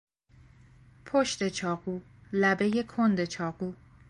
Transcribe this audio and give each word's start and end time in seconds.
پشت 1.05 1.49
چاقو، 1.49 1.99
لبهی 2.33 2.83
کند 2.83 3.25
چاقو 3.25 3.73